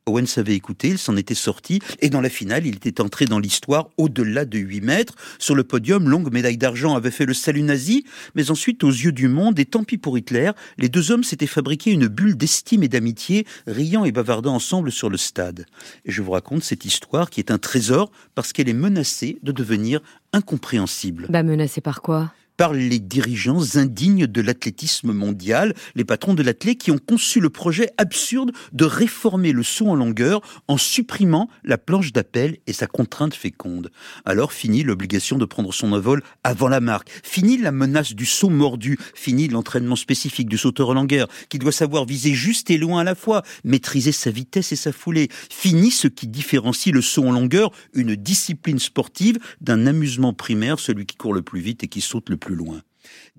[0.10, 3.40] Owens avait écouté, il s'en était sorti, et dans la finale, il était entré dans
[3.40, 5.16] l'histoire au-delà de 8 mètres.
[5.38, 9.12] Sur le podium, longue médaille d'argent avait fait le salut nazi, mais ensuite, aux yeux
[9.12, 12.84] du monde, et tant pis pour Hitler, les deux hommes s'étaient fabriqué une bulle d'estime
[12.84, 15.66] et d'amitié, riant et bavardant ensemble sur le stade.
[16.06, 19.52] Et je vous raconte cette histoire qui est un trésor parce qu'elle est menacée de
[19.52, 20.02] devenir
[20.34, 22.32] incompréhensible Bah, menacé par quoi?
[22.60, 27.50] Par les dirigeants indignes de l'athlétisme mondial, les patrons de l'athlète qui ont conçu le
[27.50, 32.86] projet absurde de réformer le saut en longueur en supprimant la planche d'appel et sa
[32.86, 33.92] contrainte féconde.
[34.26, 38.50] Alors fini l'obligation de prendre son envol avant la marque, fini la menace du saut
[38.50, 43.00] mordu, fini l'entraînement spécifique du sauteur en longueur qui doit savoir viser juste et loin
[43.00, 47.26] à la fois, maîtriser sa vitesse et sa foulée, fini ce qui différencie le saut
[47.26, 51.88] en longueur, une discipline sportive, d'un amusement primaire, celui qui court le plus vite et
[51.88, 52.82] qui saute le plus loin.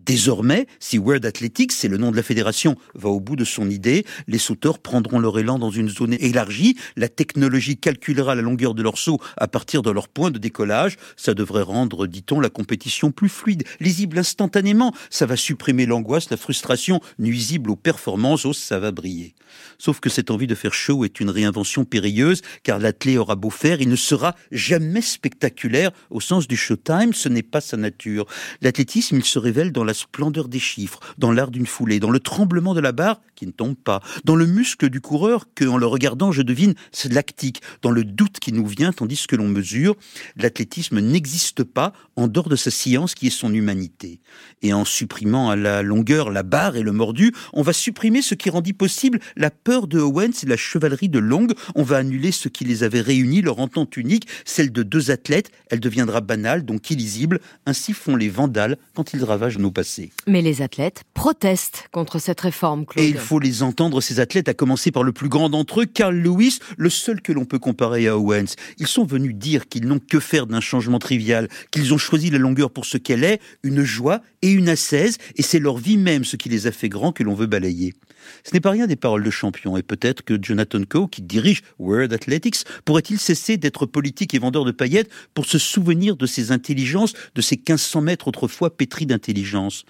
[0.06, 3.68] Désormais, si World Athletics, c'est le nom de la fédération, va au bout de son
[3.68, 8.74] idée, les sauteurs prendront leur élan dans une zone élargie, la technologie calculera la longueur
[8.74, 12.48] de leur saut à partir de leur point de décollage, ça devrait rendre, dit-on, la
[12.48, 18.52] compétition plus fluide, lisible instantanément, ça va supprimer l'angoisse, la frustration, nuisible aux performances, oh,
[18.52, 19.34] ça va briller.
[19.78, 23.50] Sauf que cette envie de faire show est une réinvention périlleuse, car l'athlète aura beau
[23.50, 25.90] faire, il ne sera jamais spectaculaire.
[26.10, 28.26] Au sens du showtime, ce n'est pas sa nature.
[28.60, 32.20] L'athlétisme, il se révèle dans la splendeur des chiffres, dans l'art d'une foulée, dans le
[32.20, 35.78] tremblement de la barre qui ne tombe pas, dans le muscle du coureur que, en
[35.78, 39.48] le regardant, je devine, c'est lactique, dans le doute qui nous vient tandis que l'on
[39.48, 39.96] mesure.
[40.36, 44.20] L'athlétisme n'existe pas en dehors de sa science qui est son humanité.
[44.62, 48.36] Et en supprimant à la longueur la barre et le mordu, on va supprimer ce
[48.36, 51.48] qui rendit possible la peur de Owens et la chevalerie de Long.
[51.74, 55.50] On va annuler ce qui les avait réunis, leur entente unique, celle de deux athlètes.
[55.68, 57.40] Elle deviendra banale, donc illisible.
[57.66, 59.72] Ainsi font les vandales quand ils ravagent nos
[60.26, 63.04] Mais les athlètes protestent contre cette réforme, Claude.
[63.04, 65.86] Et il faut les entendre, ces athlètes, à commencer par le plus grand d'entre eux,
[65.86, 68.54] Carl Lewis, le seul que l'on peut comparer à Owens.
[68.78, 72.38] Ils sont venus dire qu'ils n'ont que faire d'un changement trivial, qu'ils ont choisi la
[72.38, 76.24] longueur pour ce qu'elle est, une joie et une ascèse, et c'est leur vie même
[76.24, 77.94] ce qui les a fait grands que l'on veut balayer.
[78.44, 81.62] Ce n'est pas rien des paroles de champion, et peut-être que Jonathan Coe, qui dirige
[81.78, 86.52] World Athletics, pourrait-il cesser d'être politique et vendeur de paillettes pour se souvenir de ses
[86.52, 89.84] intelligences, de ses 1500 mètres autrefois pétris d'intelligence?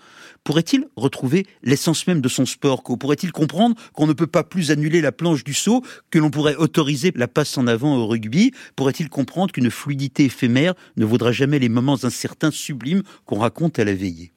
[0.45, 2.83] Pourrait-il retrouver l'essence même de son sport?
[2.83, 6.57] Pourrait-il comprendre qu'on ne peut pas plus annuler la planche du saut, que l'on pourrait
[6.57, 8.53] autoriser la passe en avant au rugby?
[8.77, 13.85] Pourrait-il comprendre qu'une fluidité éphémère ne vaudra jamais les moments incertains sublimes qu'on raconte à
[13.85, 14.33] la veillée?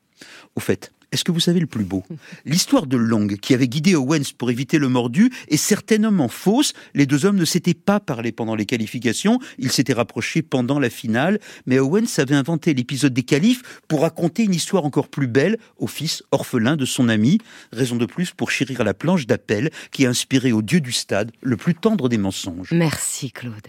[0.56, 2.04] Au fait, Est-ce que vous savez le plus beau?
[2.44, 6.74] L'histoire de Long, qui avait guidé Owens pour éviter le mordu, est certainement fausse.
[6.96, 10.90] Les deux hommes ne s'étaient pas parlé pendant les qualifications, ils s'étaient rapprochés pendant la
[10.90, 15.60] finale, mais Owens avait inventé l'épisode des qualifs pour raconter une histoire encore plus belle
[15.78, 17.38] au fils orphelin de son ami.
[17.72, 21.32] Raison de plus pour chérir la planche d'appel qui a inspiré au dieu du stade
[21.44, 22.72] le plus tendre des mensonges.
[22.72, 23.68] Merci Claude.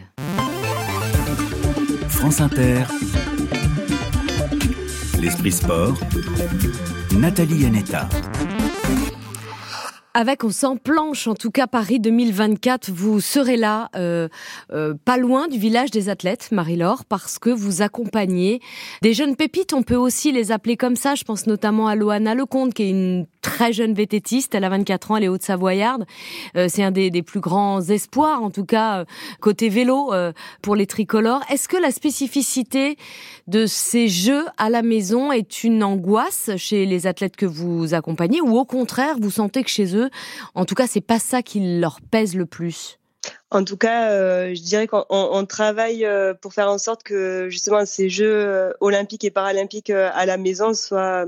[2.08, 2.84] France Inter.
[5.20, 5.98] L'esprit sport.
[7.18, 8.08] Nathalie Yanetta.
[10.16, 14.28] Avec on s'en planche, en tout cas Paris 2024, vous serez là, euh,
[14.72, 18.60] euh, pas loin du village des athlètes, Marie-Laure, parce que vous accompagnez
[19.02, 22.34] des jeunes pépites, on peut aussi les appeler comme ça, je pense notamment à Loana
[22.34, 26.06] Lecomte, qui est une très jeune vététiste, elle a 24 ans, elle est haute-savoyarde,
[26.56, 29.04] euh, c'est un des, des, plus grands espoirs, en tout cas euh,
[29.40, 31.42] côté vélo euh, pour les tricolores.
[31.50, 32.96] Est-ce que la spécificité
[33.46, 38.40] de ces jeux à la maison est une angoisse chez les athlètes que vous accompagnez,
[38.40, 40.08] ou au contraire, vous sentez que chez eux,
[40.54, 42.98] en tout cas, c'est pas ça qui leur pèse le plus?
[43.50, 47.48] En tout cas, euh, je dirais qu'on on travaille euh, pour faire en sorte que
[47.48, 51.26] justement ces Jeux euh, olympiques et paralympiques à la maison soient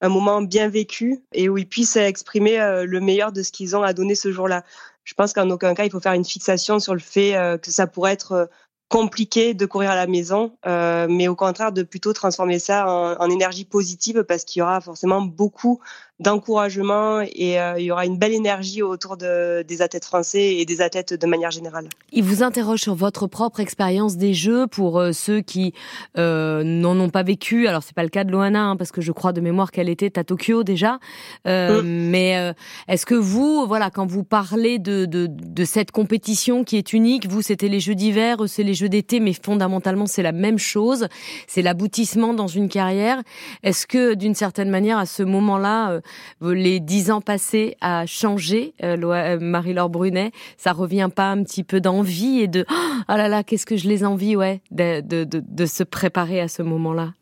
[0.00, 3.76] un moment bien vécu et où ils puissent exprimer euh, le meilleur de ce qu'ils
[3.76, 4.64] ont à donner ce jour-là.
[5.04, 7.70] Je pense qu'en aucun cas il faut faire une fixation sur le fait euh, que
[7.70, 8.48] ça pourrait être
[8.88, 13.16] compliqué de courir à la maison, euh, mais au contraire de plutôt transformer ça en,
[13.20, 15.80] en énergie positive parce qu'il y aura forcément beaucoup
[16.20, 20.64] d'encouragement et euh, il y aura une belle énergie autour de, des athlètes français et
[20.64, 21.88] des athlètes de manière générale.
[22.10, 25.74] Il vous interroge sur votre propre expérience des Jeux pour euh, ceux qui
[26.16, 27.68] euh, n'en ont pas vécu.
[27.68, 29.88] Alors c'est pas le cas de Loana hein, parce que je crois de mémoire qu'elle
[29.88, 30.98] était à Tokyo déjà.
[31.46, 31.86] Euh, mmh.
[31.86, 32.54] Mais
[32.88, 37.28] est-ce que vous, voilà, quand vous parlez de, de, de cette compétition qui est unique,
[37.28, 41.06] vous c'était les Jeux d'hiver, c'est les Jeux d'été, mais fondamentalement c'est la même chose.
[41.46, 43.22] C'est l'aboutissement dans une carrière.
[43.62, 46.00] Est-ce que d'une certaine manière à ce moment-là
[46.40, 51.80] les dix ans passés à changer, euh, Marie-Laure Brunet, ça revient pas un petit peu
[51.80, 55.42] d'envie et de oh là là, qu'est-ce que je les envie, ouais, de, de, de,
[55.46, 57.12] de se préparer à ce moment-là.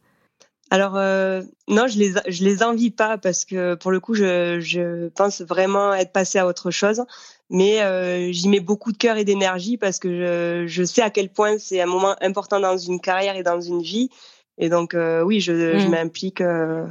[0.68, 4.58] Alors euh, non, je les je les envie pas parce que pour le coup, je,
[4.58, 7.04] je pense vraiment être passé à autre chose.
[7.50, 11.10] Mais euh, j'y mets beaucoup de cœur et d'énergie parce que je, je sais à
[11.10, 14.10] quel point c'est un moment important dans une carrière et dans une vie.
[14.58, 15.78] Et donc euh, oui, je, mmh.
[15.78, 16.84] je m'implique euh,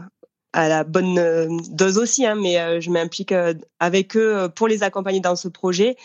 [0.56, 4.70] à la bonne euh, dose aussi, hein, mais euh, je m'implique euh, avec eux pour
[4.70, 5.98] les accompagner dans ce projet.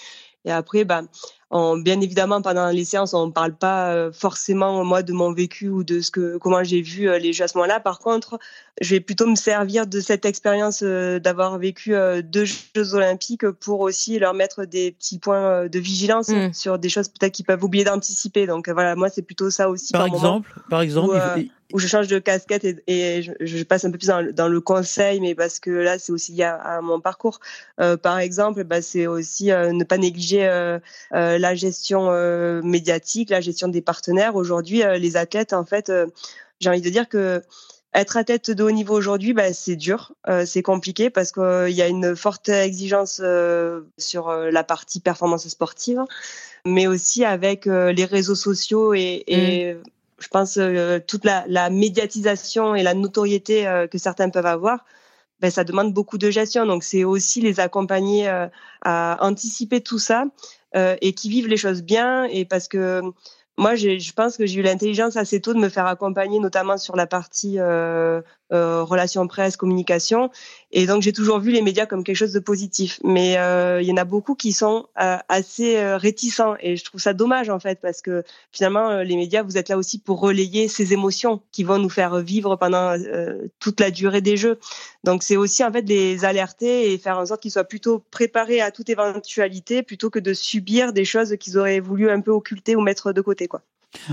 [0.44, 1.02] Et après, bah,
[1.50, 5.68] on, bien évidemment, pendant les séances, on ne parle pas forcément moi de mon vécu
[5.68, 7.80] ou de ce que comment j'ai vu les jeux à ce moment-là.
[7.80, 8.38] Par contre,
[8.80, 14.18] je vais plutôt me servir de cette expérience d'avoir vécu deux Jeux olympiques pour aussi
[14.18, 16.52] leur mettre des petits points de vigilance mmh.
[16.52, 18.46] sur des choses peut-être qu'ils peuvent oublier d'anticiper.
[18.46, 19.92] Donc voilà, moi c'est plutôt ça aussi.
[19.92, 23.22] Par, par exemple, moment, par exemple, où, euh, où je change de casquette et, et
[23.22, 26.12] je, je, passe un peu plus dans, dans, le conseil, mais parce que là, c'est
[26.12, 27.40] aussi lié à, à, mon parcours.
[27.80, 30.78] Euh, par exemple, bah, c'est aussi euh, ne pas négliger euh,
[31.14, 34.36] euh la gestion euh, médiatique, la gestion des partenaires.
[34.36, 35.92] Aujourd'hui, les athlètes, en fait,
[36.60, 37.42] j'ai envie de dire que
[37.92, 40.12] être athlète de haut niveau aujourd'hui, bah, c'est dur,
[40.44, 43.20] c'est compliqué parce qu'il y a une forte exigence
[43.98, 46.00] sur la partie performance sportive,
[46.64, 49.82] mais aussi avec les réseaux sociaux et, et mmh
[50.20, 54.84] je pense, euh, toute la, la, médiatisation et la notoriété euh, que certains peuvent avoir,
[55.40, 56.66] ben, ça demande beaucoup de gestion.
[56.66, 58.46] Donc, c'est aussi les accompagner euh,
[58.82, 60.26] à anticiper tout ça euh,
[60.74, 62.24] et qui vivent les choses bien.
[62.24, 63.02] Et parce que
[63.60, 66.96] moi, je pense que j'ai eu l'intelligence assez tôt de me faire accompagner, notamment sur
[66.96, 70.30] la partie euh, euh, relations presse, communication.
[70.72, 73.00] Et donc, j'ai toujours vu les médias comme quelque chose de positif.
[73.02, 76.54] Mais euh, il y en a beaucoup qui sont euh, assez euh, réticents.
[76.60, 79.68] Et je trouve ça dommage, en fait, parce que finalement, euh, les médias, vous êtes
[79.68, 82.94] là aussi pour relayer ces émotions qui vont nous faire vivre pendant
[83.58, 84.58] toute la durée des Jeux.
[85.04, 88.60] Donc, c'est aussi, en fait, les alerter et faire en sorte qu'ils soient plutôt préparés
[88.60, 92.76] à toute éventualité plutôt que de subir des choses qu'ils auraient voulu un peu occulter
[92.76, 93.62] ou mettre de côté, quoi.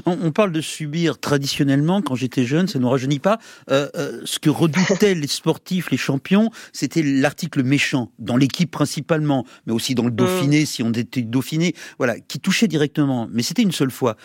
[0.05, 3.37] On, parle de subir traditionnellement, quand j'étais jeune, ça ne nous rajeunit pas.
[3.69, 9.45] Euh, euh, ce que redoutaient les sportifs, les champions, c'était l'article méchant, dans l'équipe principalement,
[9.65, 10.65] mais aussi dans le Dauphiné, mmh.
[10.65, 13.27] si on était Dauphiné, voilà, qui touchait directement.
[13.31, 14.17] Mais c'était une seule fois.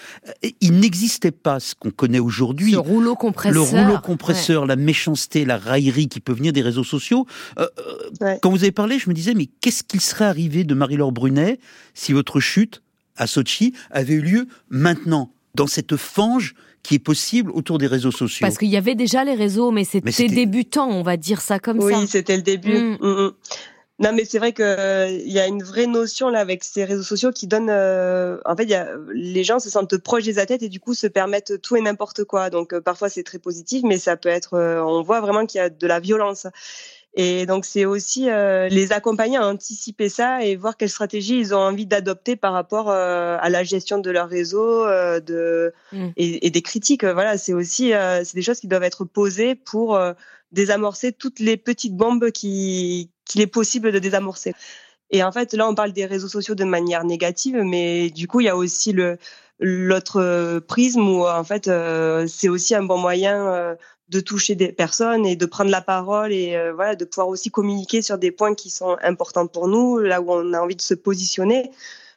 [0.60, 2.72] Il n'existait pas ce qu'on connaît aujourd'hui.
[2.72, 3.54] Le rouleau compresseur.
[3.54, 4.68] Le rouleau compresseur, ouais.
[4.68, 7.26] la méchanceté, la raillerie qui peut venir des réseaux sociaux.
[7.58, 7.68] Euh,
[8.20, 8.38] ouais.
[8.42, 11.58] Quand vous avez parlé, je me disais, mais qu'est-ce qu'il serait arrivé de Marie-Laure Brunet
[11.94, 12.82] si votre chute
[13.16, 15.30] à Sochi avait eu lieu maintenant?
[15.54, 18.44] Dans cette fange qui est possible autour des réseaux sociaux.
[18.44, 21.78] Parce qu'il y avait déjà les réseaux, mais c'était débutant, on va dire ça comme
[21.78, 22.00] oui, ça.
[22.00, 22.76] Oui, c'était le début.
[22.78, 22.98] Mmh.
[23.00, 23.32] Mmh.
[23.98, 26.84] Non, mais c'est vrai que euh, il y a une vraie notion là avec ces
[26.84, 27.70] réseaux sociaux qui donnent.
[27.70, 30.94] Euh, en fait, y a, les gens se sentent proches des athlètes et du coup
[30.94, 32.50] se permettent tout et n'importe quoi.
[32.50, 34.54] Donc euh, parfois c'est très positif, mais ça peut être.
[34.54, 36.48] Euh, on voit vraiment qu'il y a de la violence.
[37.14, 41.54] Et donc c'est aussi euh, les accompagner à anticiper ça et voir quelles stratégies ils
[41.54, 46.08] ont envie d'adopter par rapport euh, à la gestion de leur réseau euh, de, Mm.
[46.16, 47.04] et, et des critiques.
[47.04, 50.12] Voilà, c'est aussi euh, c'est des choses qui doivent être posées pour euh,
[50.50, 54.54] désamorcer toutes les petites bombes qui qu'il est possible de désamorcer.
[55.10, 58.40] Et en fait, là, on parle des réseaux sociaux de manière négative, mais du coup,
[58.40, 59.18] il y a aussi le
[59.60, 63.74] l'autre prisme où en fait, euh, c'est aussi un bon moyen euh,
[64.12, 67.50] de toucher des personnes et de prendre la parole et euh, voilà, de pouvoir aussi
[67.50, 70.82] communiquer sur des points qui sont importants pour nous, là où on a envie de
[70.82, 71.70] se positionner.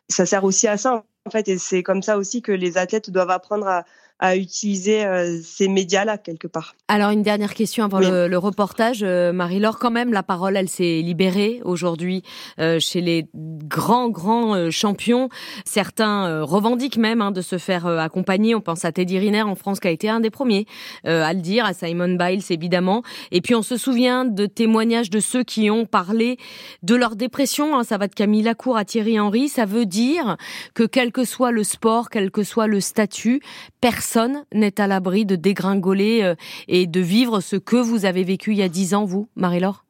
[0.10, 3.10] Ça sert aussi à ça en fait, et c'est comme ça aussi que les athlètes
[3.10, 3.86] doivent apprendre à,
[4.20, 6.76] à utiliser euh, ces médias-là quelque part.
[6.88, 8.10] Alors une dernière question avant Oui.
[8.10, 9.78] le, le reportage, Euh, Marie-Laure.
[9.78, 12.24] Quand même, la parole, elle s'est libérée aujourd'hui
[12.60, 15.28] euh, chez les grands grands euh, champions.
[15.66, 18.56] Certains euh, revendiquent même hein, de se faire euh, accompagner.
[18.56, 20.66] On pense à Teddy Riner en France qui a été un des premiers
[21.06, 23.04] euh, à le dire, à Simon Biles évidemment.
[23.32, 26.38] Et puis on se souvient de témoignages de ceux qui ont parlé
[26.84, 27.78] de leur dépression.
[27.78, 27.84] hein.
[27.84, 29.50] Ça va de Camille Lacour à Thierry Henry.
[29.50, 30.38] Ça veut dire
[30.74, 33.42] que quel que soit le sport, quel que soit le statut,
[33.82, 34.05] personne
[34.54, 36.36] n'est à l'abri de dégringoler euh,
[36.68, 39.84] et de vivre ce que vous avez vécu il y a dix ans, vous, Marie-Laure?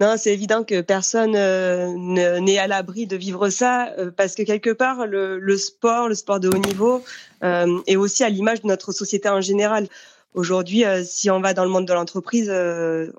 [0.00, 4.34] Non, c'est évident que personne euh, ne- n'est à l'abri de vivre ça, euh, parce
[4.34, 7.02] que quelque part, le, le sport, le sport de haut niveau,
[7.44, 9.86] euh, est aussi à l'image de notre société en général.
[10.34, 12.50] Aujourd'hui, si on va dans le monde de l'entreprise,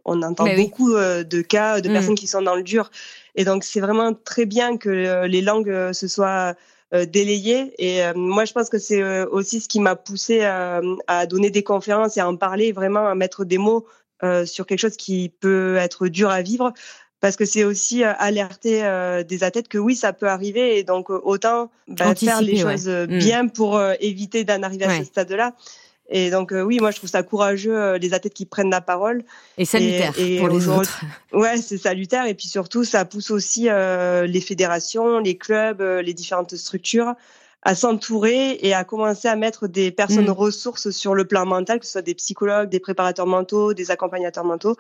[0.04, 1.94] on entend Mais beaucoup de cas de Mm.
[1.94, 2.92] personnes qui sont dans le dur.
[3.36, 6.56] Et donc, c'est vraiment très bien que les langues se soient
[6.94, 7.74] euh, délayées.
[7.80, 11.26] Et euh, moi, je pense que c'est euh, aussi ce qui m'a poussé à, à
[11.26, 13.86] donner des conférences et à en parler, vraiment à mettre des mots
[14.24, 16.74] euh, sur quelque chose qui peut être dur à vivre
[17.22, 21.10] parce que c'est aussi alerter euh, des athlètes que oui, ça peut arriver et donc
[21.10, 22.78] autant bah, faire les ouais.
[22.78, 23.18] choses Mm.
[23.18, 25.54] bien pour euh, éviter d'en arriver à ce stade-là.
[26.10, 28.82] Et donc euh, oui, moi je trouve ça courageux euh, les athlètes qui prennent la
[28.82, 29.24] parole.
[29.58, 31.02] Et salutaire Et- et pour les autres.
[31.34, 36.02] Ouais, c'est salutaire et puis surtout ça pousse aussi euh, les fédérations, les clubs, euh,
[36.02, 37.14] les différentes structures
[37.64, 40.32] à s'entourer et à commencer à mettre des personnes Mm.
[40.32, 44.46] ressources sur le plan mental, que ce soit des psychologues, des préparateurs mentaux, des accompagnateurs
[44.46, 44.76] mentaux,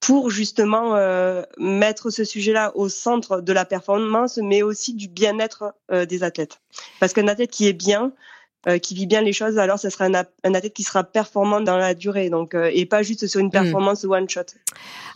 [0.00, 5.74] pour justement euh, mettre ce sujet-là au centre de la performance, mais aussi du bien-être
[5.92, 6.60] euh, des athlètes.
[6.98, 8.12] Parce qu'un athlète qui est bien,
[8.68, 11.60] euh, qui vit bien les choses, alors ce sera un, un athlète qui sera performant
[11.60, 14.40] dans la durée, donc euh, et pas juste sur une performance one shot.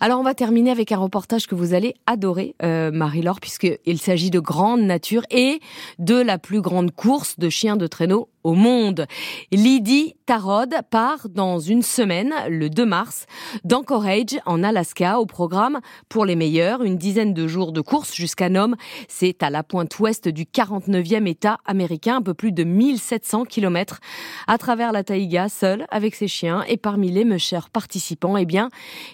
[0.00, 4.30] Alors on va terminer avec un reportage que vous allez adorer, euh, Marie-Laure, puisqu'il s'agit
[4.30, 5.60] de grande nature et
[5.98, 9.06] de la plus grande course de chiens de traîneau au monde.
[9.52, 13.26] Lydie Tarod part dans une semaine, le 2 mars,
[13.64, 18.48] d'Anchorage, en Alaska, au programme pour les meilleurs, une dizaine de jours de course jusqu'à
[18.48, 18.76] Nome.
[19.08, 24.00] C'est à la pointe ouest du 49e État américain, un peu plus de 1700 kilomètres
[24.46, 26.62] à travers la taïga, seul, avec ses chiens.
[26.68, 28.68] Et parmi les mes chers participants, eh bien,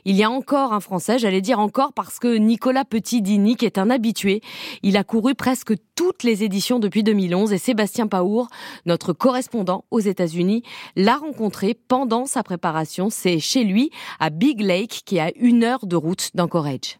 [0.04, 3.90] il y a encore un Français, j'allais dire encore parce que Nicolas Petit-Dinic est un
[3.90, 4.40] habitué.
[4.82, 8.48] Il a couru presque toutes les éditions depuis 2011 et Sébastien Paour,
[8.86, 10.62] notre correspondant aux États-Unis,
[10.96, 13.10] l'a rencontré pendant sa préparation.
[13.10, 16.98] C'est chez lui, à Big Lake, qui est à une heure de route d'Anchorage.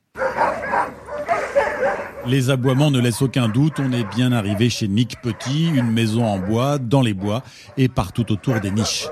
[2.27, 6.25] Les aboiements ne laissent aucun doute, on est bien arrivé chez Nick Petit, une maison
[6.25, 7.43] en bois, dans les bois
[7.77, 9.09] et partout autour des niches.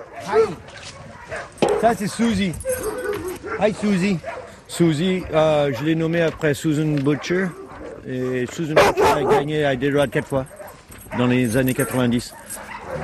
[1.80, 2.52] Ça, c'est Suzy.
[3.60, 4.18] Hi, Suzy.
[4.66, 7.48] Suzy, euh, je l'ai nommée après Susan Butcher.
[8.06, 10.46] Et Susan a gagné à Iditarod quatre fois
[11.16, 12.34] dans les années 90.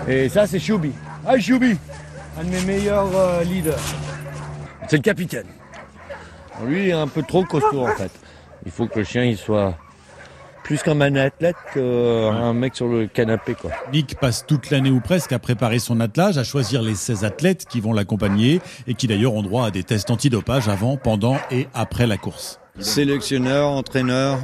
[0.09, 0.93] Et ça, c'est Shubi.
[1.27, 1.77] Hi, Shubi.
[2.39, 3.79] Un de mes meilleurs euh, leaders.
[4.89, 5.47] C'est le capitaine.
[6.65, 8.11] Lui, il est un peu trop costaud, en fait.
[8.65, 9.77] Il faut que le chien, il soit
[10.65, 13.71] plus comme un athlète qu'un mec sur le canapé, quoi.
[13.93, 17.65] Nick passe toute l'année ou presque à préparer son attelage, à choisir les 16 athlètes
[17.67, 21.69] qui vont l'accompagner et qui d'ailleurs ont droit à des tests antidopage avant, pendant et
[21.73, 22.61] après la course.
[22.81, 24.39] Sélectionneur, entraîneur,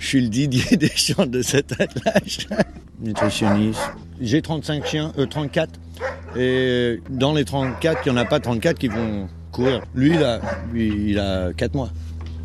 [0.00, 2.48] je suis le Didier Deschamps de cet attelage.
[3.00, 3.80] Nutritionniste.
[4.20, 5.78] J'ai 35 chiens, euh, 34.
[6.36, 9.82] Et dans les 34, il n'y en a pas 34 qui vont courir.
[9.94, 10.40] Lui, il a,
[10.72, 11.90] lui, il a 4 mois.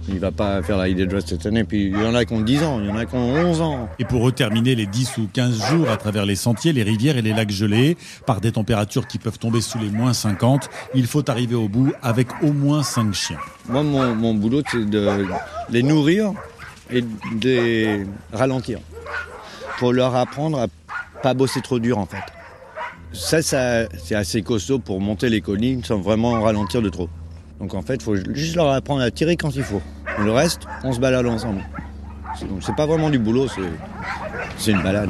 [0.08, 1.64] Il va pas faire la ID Dress cette année.
[1.64, 3.34] Puis il y en a qui ont 10 ans, il y en a qui ont
[3.34, 3.90] 11 ans.
[3.98, 7.22] Et pour terminer les 10 ou 15 jours à travers les sentiers, les rivières et
[7.22, 11.28] les lacs gelés, par des températures qui peuvent tomber sous les moins 50, il faut
[11.30, 13.40] arriver au bout avec au moins 5 chiens.
[13.68, 15.26] Moi, mon, mon boulot, c'est de
[15.72, 16.34] les nourrir
[16.92, 17.08] et de
[17.44, 18.80] les ralentir.
[19.80, 20.68] Pour leur apprendre à
[21.22, 22.24] pas bosser trop dur, en fait.
[23.14, 27.10] Ça, ça c'est assez costaud pour monter les collines sans vraiment ralentir de trop.
[27.60, 29.82] Donc en fait, il faut juste leur apprendre à tirer quand il faut.
[30.20, 31.62] Le reste, on se balade ensemble.
[32.38, 33.62] C'est- Donc c'est pas vraiment du boulot, c'est
[34.58, 35.10] c'est une balade.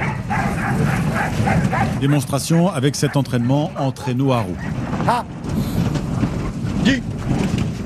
[1.99, 4.58] Démonstration avec cet entraînement en traîneau à roues.
[5.08, 5.24] Ah
[6.84, 7.02] Dis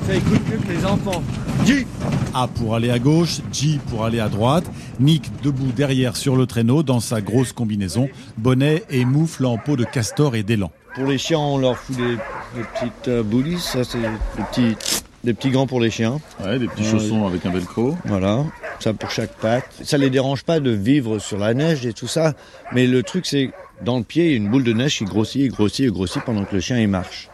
[0.06, 1.22] Ça écoute mieux que les enfants.
[1.66, 1.86] G.
[2.34, 4.64] A pour aller à gauche, G pour aller à droite.
[4.98, 8.08] Nick debout derrière sur le traîneau dans sa grosse combinaison,
[8.38, 10.70] bonnet et moufle en peau de castor et d'élan.
[10.94, 12.16] Pour les chiens, on leur fout des,
[12.56, 13.58] des petites euh.
[13.58, 14.08] Ça, c'est des
[14.50, 14.76] petits,
[15.24, 16.20] des petits gants pour les chiens.
[16.44, 16.90] Ouais, des petits Ouais.
[16.90, 17.96] chaussons avec un velcro.
[18.04, 18.44] Voilà,
[18.80, 19.66] ça pour chaque patte.
[19.82, 22.34] Ça les dérange pas de vivre sur la neige et tout ça.
[22.72, 23.50] Mais le truc, c'est
[23.84, 25.90] dans le pied, il y a une boule de neige qui grossit et grossit et
[25.90, 27.28] grossit pendant que le chien il marche.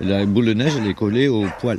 [0.00, 1.78] Et la boule de neige, elle est collée au poil.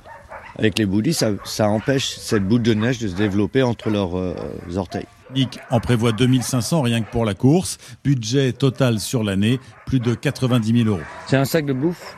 [0.58, 4.18] Avec les boulis, ça, ça empêche cette boule de neige de se développer entre leurs
[4.18, 4.36] euh,
[4.76, 5.08] orteils.
[5.34, 7.78] Nick en prévoit 2500 rien que pour la course.
[8.04, 11.02] Budget total sur l'année, plus de 90 000 euros.
[11.28, 12.16] C'est un sac de bouffe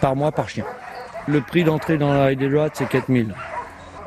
[0.00, 0.64] par mois par chien.
[1.28, 3.34] Le prix d'entrée dans la Ride Road, c'est 4000.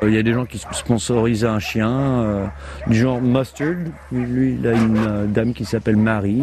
[0.02, 2.46] Euh, Il y a des gens qui sponsorisent un chien, euh,
[2.86, 3.74] du genre Mustard.
[4.12, 6.42] Lui, il a une euh, dame qui s'appelle Marie,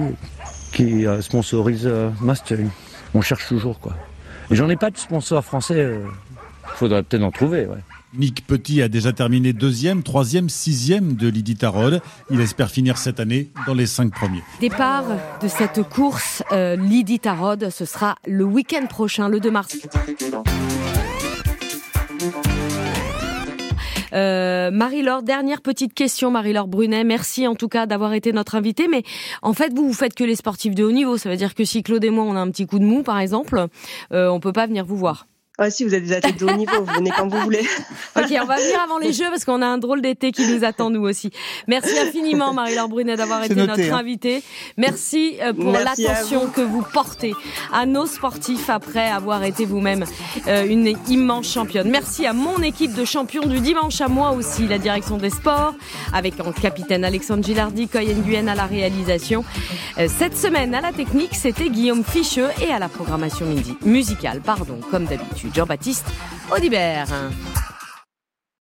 [0.74, 2.60] qui euh, sponsorise euh, Mustard.
[3.14, 3.94] On cherche toujours, quoi.
[4.50, 6.00] Et j'en ai pas de sponsor français.
[6.76, 7.78] Faudrait peut-être en trouver, ouais.
[8.14, 12.02] Nick Petit a déjà terminé deuxième, troisième, sixième de l'Iditarod.
[12.32, 14.42] Il espère finir cette année dans les cinq premiers.
[14.62, 15.04] Départ
[15.42, 19.78] de cette course euh, Lydie Tarod, ce sera le week-end prochain, le 2 mars.
[24.14, 27.04] Euh, Marie-Laure, dernière petite question, Marie-Laure Brunet.
[27.04, 28.88] Merci en tout cas d'avoir été notre invitée.
[28.88, 29.04] Mais
[29.42, 31.18] en fait, vous, vous faites que les sportifs de haut niveau.
[31.18, 33.04] Ça veut dire que si Claude et moi, on a un petit coup de mou,
[33.04, 33.68] par exemple,
[34.14, 35.28] euh, on peut pas venir vous voir.
[35.60, 37.62] Ah si, vous êtes des athlètes de haut niveau, vous venez quand vous voulez.
[38.16, 40.64] Ok, on va venir avant les Jeux parce qu'on a un drôle d'été qui nous
[40.64, 41.30] attend nous aussi.
[41.68, 43.98] Merci infiniment Marie-Laure Brunet d'avoir été noté, notre hein.
[44.00, 44.42] invitée.
[44.76, 47.34] Merci euh, pour l'attention que vous portez
[47.72, 50.04] à nos sportifs après avoir été vous-même
[50.48, 51.90] euh, une immense championne.
[51.92, 55.76] Merci à mon équipe de champions du dimanche, à moi aussi, la direction des sports,
[56.12, 59.44] avec en capitaine Alexandre Gilardi, Coyen Guen à la réalisation.
[60.00, 64.42] Euh, Cette semaine, à la technique, c'était Guillaume Ficheux et à la programmation midi- musicale,
[64.44, 66.06] pardon, comme d'habitude, Jean-Baptiste
[66.50, 67.08] Audibert.